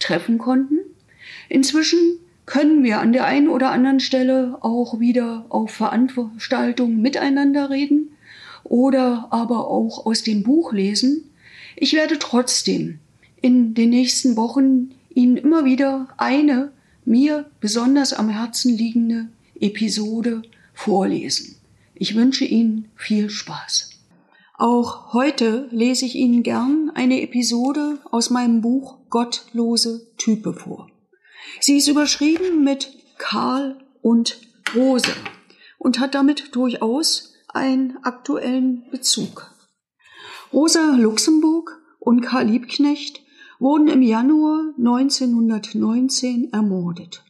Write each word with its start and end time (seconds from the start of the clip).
treffen 0.00 0.38
konnten. 0.38 0.78
Inzwischen 1.48 1.98
können 2.46 2.82
wir 2.82 3.00
an 3.00 3.12
der 3.12 3.26
einen 3.26 3.48
oder 3.48 3.70
anderen 3.70 4.00
Stelle 4.00 4.58
auch 4.60 4.98
wieder 4.98 5.46
auf 5.50 5.70
Veranstaltungen 5.70 7.00
miteinander 7.00 7.70
reden 7.70 8.10
oder 8.64 9.28
aber 9.30 9.68
auch 9.68 10.04
aus 10.04 10.22
dem 10.22 10.42
Buch 10.42 10.72
lesen. 10.72 11.30
Ich 11.76 11.92
werde 11.92 12.18
trotzdem 12.18 12.98
in 13.40 13.74
den 13.74 13.90
nächsten 13.90 14.36
Wochen 14.36 14.90
Ihnen 15.14 15.36
immer 15.36 15.64
wieder 15.64 16.08
eine 16.16 16.72
mir 17.04 17.50
besonders 17.60 18.12
am 18.12 18.28
Herzen 18.28 18.76
liegende 18.76 19.28
Episode 19.60 20.42
vorlesen. 20.74 21.56
Ich 21.94 22.14
wünsche 22.14 22.44
Ihnen 22.44 22.88
viel 22.96 23.30
Spaß. 23.30 23.89
Auch 24.60 25.14
heute 25.14 25.68
lese 25.70 26.04
ich 26.04 26.16
Ihnen 26.16 26.42
gern 26.42 26.90
eine 26.94 27.22
Episode 27.22 27.98
aus 28.10 28.28
meinem 28.28 28.60
Buch 28.60 28.98
Gottlose 29.08 30.12
Type 30.18 30.52
vor. 30.52 30.90
Sie 31.60 31.78
ist 31.78 31.88
überschrieben 31.88 32.62
mit 32.62 32.92
Karl 33.16 33.82
und 34.02 34.38
Rose 34.74 35.12
und 35.78 35.98
hat 35.98 36.14
damit 36.14 36.54
durchaus 36.54 37.32
einen 37.48 37.96
aktuellen 38.02 38.84
Bezug. 38.90 39.50
Rosa 40.52 40.94
Luxemburg 40.94 41.80
und 41.98 42.20
Karl 42.20 42.48
Liebknecht 42.48 43.22
wurden 43.60 43.88
im 43.88 44.02
Januar 44.02 44.74
1919 44.76 46.52
ermordet. 46.52 47.24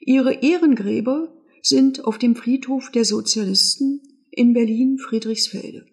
Ihre 0.00 0.32
Ehrengräber 0.42 1.28
sind 1.62 2.04
auf 2.04 2.18
dem 2.18 2.34
Friedhof 2.34 2.90
der 2.90 3.04
Sozialisten 3.04 4.02
in 4.32 4.54
Berlin-Friedrichsfelde. 4.54 5.86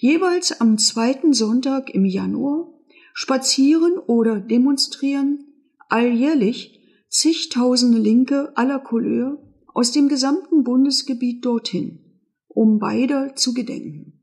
Jeweils 0.00 0.60
am 0.60 0.78
zweiten 0.78 1.34
Sonntag 1.34 1.90
im 1.90 2.04
Januar 2.04 2.72
spazieren 3.14 3.98
oder 3.98 4.38
demonstrieren 4.38 5.44
alljährlich 5.88 6.78
zigtausende 7.08 7.98
Linke 7.98 8.56
aller 8.56 8.78
Couleur 8.78 9.42
aus 9.74 9.90
dem 9.90 10.08
gesamten 10.08 10.62
Bundesgebiet 10.62 11.44
dorthin, 11.44 12.22
um 12.46 12.78
beider 12.78 13.34
zu 13.34 13.54
gedenken. 13.54 14.22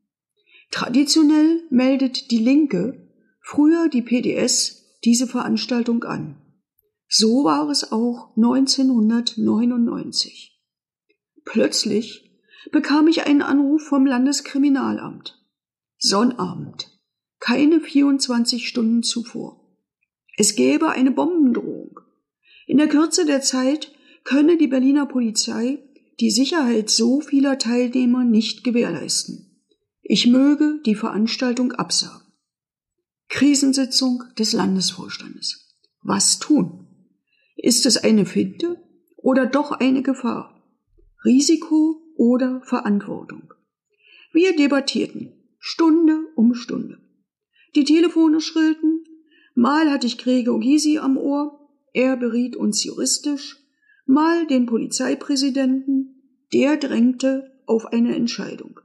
Traditionell 0.71 1.63
meldet 1.69 2.31
die 2.31 2.37
Linke, 2.37 3.09
früher 3.41 3.89
die 3.89 4.01
PDS, 4.01 4.97
diese 5.03 5.27
Veranstaltung 5.27 6.05
an. 6.05 6.37
So 7.09 7.43
war 7.43 7.69
es 7.69 7.91
auch 7.91 8.33
1999. 8.37 10.57
Plötzlich 11.43 12.31
bekam 12.71 13.09
ich 13.09 13.27
einen 13.27 13.41
Anruf 13.41 13.83
vom 13.83 14.05
Landeskriminalamt. 14.05 15.41
Sonnabend, 15.97 16.91
keine 17.39 17.79
24 17.79 18.67
Stunden 18.67 19.01
zuvor. 19.01 19.77
Es 20.37 20.55
gäbe 20.55 20.89
eine 20.89 21.11
Bombendrohung. 21.11 21.99
In 22.67 22.77
der 22.77 22.87
Kürze 22.87 23.25
der 23.25 23.41
Zeit 23.41 23.91
könne 24.23 24.57
die 24.57 24.67
Berliner 24.67 25.05
Polizei 25.05 25.79
die 26.19 26.31
Sicherheit 26.31 26.89
so 26.89 27.21
vieler 27.21 27.57
Teilnehmer 27.57 28.23
nicht 28.23 28.63
gewährleisten. 28.63 29.61
Ich 30.01 30.27
möge 30.27 30.81
die 30.85 30.95
Veranstaltung 30.95 31.71
absagen. 31.71 32.27
Krisensitzung 33.29 34.23
des 34.37 34.53
Landesvorstandes. 34.53 35.77
Was 36.01 36.39
tun? 36.39 36.87
Ist 37.55 37.85
es 37.85 37.97
eine 37.97 38.25
Finte 38.25 38.81
oder 39.17 39.45
doch 39.45 39.71
eine 39.71 40.03
Gefahr? 40.03 40.61
Risiko 41.23 42.01
oder 42.17 42.61
Verantwortung? 42.63 43.53
Wir 44.31 44.55
debattierten 44.55 45.44
Stunde 45.67 46.27
um 46.35 46.53
Stunde. 46.53 46.99
Die 47.73 47.85
Telefone 47.85 48.39
schrillten, 48.39 49.03
mal 49.55 49.89
hatte 49.89 50.05
ich 50.05 50.19
Gregor 50.19 50.59
Gysi 50.59 50.99
am 50.99 51.17
Ohr, 51.17 51.59
er 51.91 52.17
beriet 52.17 52.55
uns 52.55 52.83
juristisch, 52.83 53.57
mal 54.05 54.45
den 54.45 54.67
Polizeipräsidenten, 54.67 56.21
der 56.53 56.77
drängte 56.77 57.51
auf 57.65 57.87
eine 57.87 58.15
Entscheidung. 58.15 58.79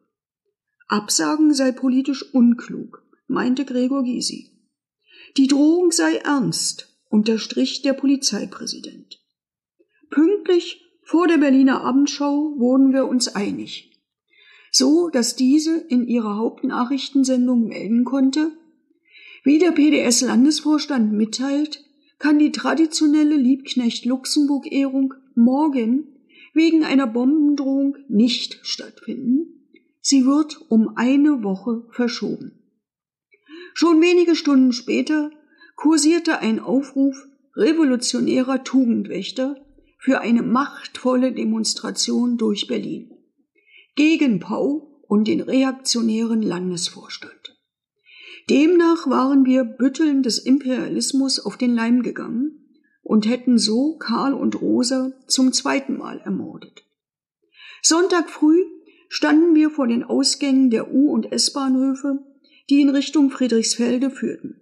Absagen 0.88 1.52
sei 1.52 1.70
politisch 1.70 2.34
unklug, 2.34 3.02
meinte 3.26 3.66
Gregor 3.66 4.02
Gysi. 4.02 4.50
Die 5.36 5.48
Drohung 5.48 5.90
sei 5.90 6.14
ernst, 6.16 6.98
unterstrich 7.10 7.82
der 7.82 7.92
Polizeipräsident. 7.92 9.22
Pünktlich 10.08 10.82
vor 11.02 11.28
der 11.28 11.36
Berliner 11.36 11.82
Abendschau 11.82 12.54
wurden 12.56 12.94
wir 12.94 13.06
uns 13.06 13.28
einig. 13.28 13.89
So, 14.70 15.08
dass 15.08 15.34
diese 15.34 15.76
in 15.76 16.06
ihrer 16.06 16.36
Hauptnachrichtensendung 16.36 17.68
melden 17.68 18.04
konnte, 18.04 18.52
wie 19.42 19.58
der 19.58 19.72
PDS-Landesvorstand 19.72 21.12
mitteilt, 21.12 21.84
kann 22.18 22.38
die 22.38 22.52
traditionelle 22.52 23.36
Liebknecht-Luxemburg-Ehrung 23.36 25.14
morgen 25.34 26.06
wegen 26.52 26.84
einer 26.84 27.06
Bombendrohung 27.06 27.96
nicht 28.08 28.60
stattfinden. 28.62 29.66
Sie 30.00 30.26
wird 30.26 30.60
um 30.68 30.96
eine 30.96 31.42
Woche 31.42 31.86
verschoben. 31.90 32.52
Schon 33.74 34.00
wenige 34.00 34.36
Stunden 34.36 34.72
später 34.72 35.30
kursierte 35.76 36.40
ein 36.40 36.60
Aufruf 36.60 37.26
revolutionärer 37.56 38.62
Tugendwächter 38.62 39.56
für 39.98 40.20
eine 40.20 40.42
machtvolle 40.42 41.32
Demonstration 41.32 42.36
durch 42.36 42.66
Berlin 42.66 43.10
gegen 43.94 44.40
Pau 44.40 45.00
und 45.08 45.26
den 45.28 45.40
reaktionären 45.40 46.42
Landesvorstand. 46.42 47.58
Demnach 48.48 49.08
waren 49.08 49.44
wir 49.44 49.64
Bütteln 49.64 50.22
des 50.22 50.38
Imperialismus 50.38 51.38
auf 51.38 51.56
den 51.56 51.74
Leim 51.74 52.02
gegangen 52.02 52.60
und 53.02 53.28
hätten 53.28 53.58
so 53.58 53.96
Karl 53.98 54.34
und 54.34 54.60
Rosa 54.60 55.12
zum 55.26 55.52
zweiten 55.52 55.96
Mal 55.98 56.18
ermordet. 56.20 56.84
Sonntag 57.82 58.30
früh 58.30 58.62
standen 59.08 59.54
wir 59.54 59.70
vor 59.70 59.88
den 59.88 60.04
Ausgängen 60.04 60.70
der 60.70 60.92
U- 60.92 61.10
und 61.10 61.32
S-Bahnhöfe, 61.32 62.24
die 62.70 62.80
in 62.80 62.90
Richtung 62.90 63.30
Friedrichsfelde 63.30 64.10
führten. 64.10 64.60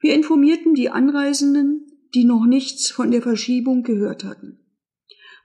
Wir 0.00 0.14
informierten 0.14 0.74
die 0.74 0.90
Anreisenden, 0.90 1.86
die 2.14 2.24
noch 2.24 2.46
nichts 2.46 2.90
von 2.90 3.10
der 3.10 3.22
Verschiebung 3.22 3.82
gehört 3.82 4.24
hatten. 4.24 4.65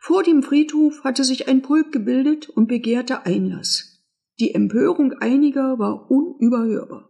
Vor 0.04 0.24
dem 0.24 0.42
Friedhof 0.42 1.04
hatte 1.04 1.24
sich 1.24 1.48
ein 1.48 1.62
Pulk 1.62 1.92
gebildet 1.92 2.50
und 2.50 2.66
begehrte 2.66 3.28
Einlass. 3.28 4.04
Die 4.40 4.56
Empörung 4.56 5.14
einiger 5.20 5.78
war 5.78 6.10
unüberhörbar. 6.10 7.08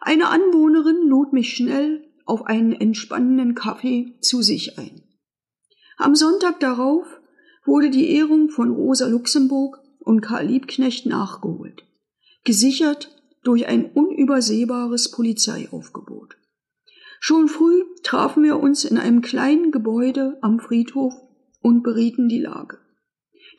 Eine 0.00 0.28
Anwohnerin 0.28 1.08
lud 1.08 1.32
mich 1.32 1.52
schnell 1.52 2.08
auf 2.24 2.46
einen 2.46 2.74
entspannenden 2.74 3.56
Kaffee 3.56 4.16
zu 4.20 4.40
sich 4.40 4.78
ein. 4.78 5.02
Am 5.96 6.14
Sonntag 6.14 6.60
darauf 6.60 7.04
wurde 7.64 7.90
die 7.90 8.14
Ehrung 8.14 8.50
von 8.50 8.70
Rosa 8.70 9.08
Luxemburg 9.08 9.80
und 9.98 10.20
Karl 10.20 10.46
Liebknecht 10.46 11.06
nachgeholt, 11.06 11.82
gesichert 12.44 13.16
durch 13.42 13.66
ein 13.66 13.90
unübersehbares 13.90 15.10
Polizeiaufgebot. 15.10 16.36
Schon 17.18 17.48
früh 17.48 17.82
trafen 18.04 18.44
wir 18.44 18.60
uns 18.60 18.84
in 18.84 18.96
einem 18.96 19.22
kleinen 19.22 19.72
Gebäude 19.72 20.38
am 20.40 20.60
Friedhof 20.60 21.14
und 21.62 21.82
berieten 21.82 22.28
die 22.28 22.40
Lage. 22.40 22.78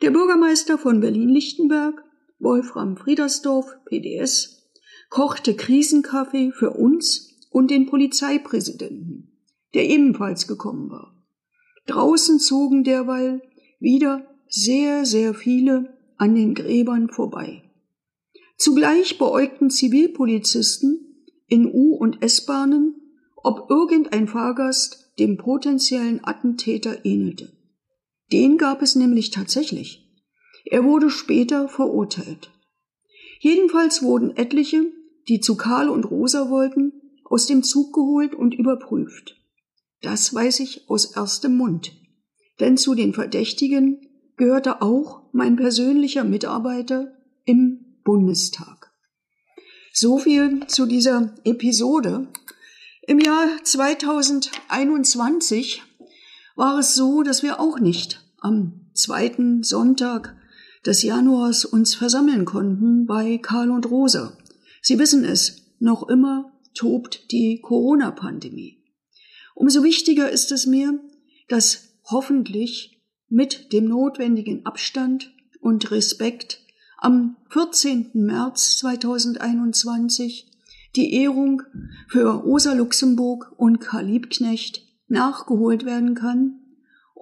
Der 0.02 0.10
Bürgermeister 0.10 0.78
von 0.78 1.00
Berlin-Lichtenberg, 1.00 2.04
Wolfram 2.38 2.96
Friedersdorf, 2.96 3.66
PDS, 3.86 4.70
kochte 5.08 5.54
Krisenkaffee 5.54 6.52
für 6.52 6.70
uns 6.70 7.38
und 7.50 7.70
den 7.70 7.86
Polizeipräsidenten, 7.86 9.40
der 9.74 9.88
ebenfalls 9.88 10.46
gekommen 10.46 10.90
war. 10.90 11.24
Draußen 11.86 12.38
zogen 12.38 12.84
derweil 12.84 13.42
wieder 13.78 14.26
sehr, 14.48 15.04
sehr 15.04 15.34
viele 15.34 15.96
an 16.16 16.34
den 16.34 16.54
Gräbern 16.54 17.08
vorbei. 17.08 17.62
Zugleich 18.56 19.18
beäugten 19.18 19.70
Zivilpolizisten 19.70 21.26
in 21.46 21.66
U- 21.66 21.96
und 21.96 22.22
S-Bahnen, 22.22 22.94
ob 23.36 23.68
irgendein 23.70 24.28
Fahrgast 24.28 25.12
dem 25.18 25.36
potenziellen 25.36 26.24
Attentäter 26.24 27.04
ähnelte. 27.04 27.52
Den 28.34 28.58
gab 28.58 28.82
es 28.82 28.96
nämlich 28.96 29.30
tatsächlich. 29.30 30.10
Er 30.64 30.82
wurde 30.82 31.08
später 31.08 31.68
verurteilt. 31.68 32.50
Jedenfalls 33.38 34.02
wurden 34.02 34.36
etliche 34.36 34.90
die 35.28 35.40
zu 35.40 35.56
Karl 35.56 35.88
und 35.88 36.04
Rosa 36.04 36.50
wollten, 36.50 36.92
aus 37.24 37.46
dem 37.46 37.62
Zug 37.62 37.94
geholt 37.94 38.34
und 38.34 38.52
überprüft. 38.54 39.40
Das 40.02 40.34
weiß 40.34 40.60
ich 40.60 40.90
aus 40.90 41.16
erstem 41.16 41.56
Mund. 41.56 41.96
Denn 42.60 42.76
zu 42.76 42.94
den 42.94 43.14
Verdächtigen 43.14 44.06
gehörte 44.36 44.82
auch 44.82 45.22
mein 45.32 45.56
persönlicher 45.56 46.24
Mitarbeiter 46.24 47.16
im 47.44 48.00
Bundestag. 48.04 48.92
So 49.92 50.18
viel 50.18 50.66
zu 50.66 50.84
dieser 50.86 51.34
Episode. 51.44 52.28
Im 53.06 53.20
Jahr 53.20 53.48
2021 53.62 55.82
war 56.56 56.78
es 56.78 56.94
so, 56.94 57.22
dass 57.22 57.42
wir 57.42 57.60
auch 57.60 57.78
nicht 57.78 58.23
am 58.44 58.90
zweiten 58.92 59.62
Sonntag 59.62 60.36
des 60.84 61.02
Januars 61.02 61.64
uns 61.64 61.94
versammeln 61.94 62.44
konnten 62.44 63.06
bei 63.06 63.38
Karl 63.38 63.70
und 63.70 63.90
Rosa. 63.90 64.36
Sie 64.82 64.98
wissen 64.98 65.24
es, 65.24 65.74
noch 65.78 66.08
immer 66.08 66.52
tobt 66.74 67.32
die 67.32 67.60
Corona-Pandemie. 67.60 68.82
Umso 69.54 69.82
wichtiger 69.82 70.30
ist 70.30 70.52
es 70.52 70.66
mir, 70.66 71.00
dass 71.48 71.96
hoffentlich 72.04 73.02
mit 73.28 73.72
dem 73.72 73.88
notwendigen 73.88 74.66
Abstand 74.66 75.32
und 75.60 75.90
Respekt 75.90 76.60
am 76.98 77.36
14. 77.48 78.10
März 78.12 78.78
2021 78.78 80.50
die 80.96 81.14
Ehrung 81.14 81.62
für 82.08 82.28
Rosa 82.30 82.74
Luxemburg 82.74 83.52
und 83.56 83.80
Karl 83.80 84.06
Liebknecht 84.06 84.82
nachgeholt 85.08 85.86
werden 85.86 86.14
kann 86.14 86.60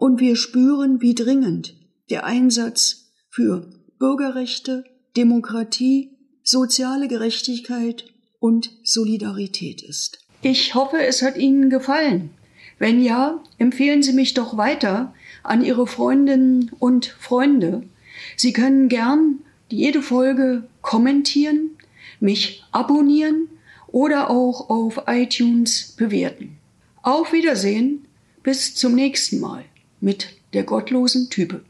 und 0.02 0.18
wir 0.18 0.34
spüren, 0.34 1.00
wie 1.00 1.14
dringend 1.14 1.76
der 2.10 2.26
Einsatz 2.26 3.12
für 3.30 3.70
Bürgerrechte, 4.00 4.82
Demokratie, 5.16 6.10
soziale 6.42 7.06
Gerechtigkeit 7.06 8.06
und 8.40 8.72
Solidarität 8.82 9.80
ist. 9.80 10.18
Ich 10.42 10.74
hoffe, 10.74 11.00
es 11.00 11.22
hat 11.22 11.36
Ihnen 11.36 11.70
gefallen. 11.70 12.30
Wenn 12.80 13.00
ja, 13.00 13.44
empfehlen 13.58 14.02
Sie 14.02 14.12
mich 14.12 14.34
doch 14.34 14.56
weiter 14.56 15.14
an 15.44 15.64
Ihre 15.64 15.86
Freundinnen 15.86 16.72
und 16.80 17.06
Freunde. 17.06 17.84
Sie 18.36 18.52
können 18.52 18.88
gern 18.88 19.38
jede 19.68 20.02
Folge 20.02 20.64
kommentieren, 20.80 21.78
mich 22.18 22.64
abonnieren 22.72 23.50
oder 23.86 24.30
auch 24.30 24.68
auf 24.68 25.04
iTunes 25.06 25.94
bewerten. 25.96 26.58
Auf 27.02 27.32
Wiedersehen, 27.32 28.08
bis 28.42 28.74
zum 28.74 28.96
nächsten 28.96 29.38
Mal 29.38 29.64
mit 30.02 30.28
der 30.52 30.64
gottlosen 30.64 31.30
Type. 31.30 31.62